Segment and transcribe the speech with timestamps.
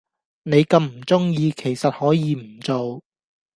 [0.41, 3.03] 你咁唔鐘意其實可以唔做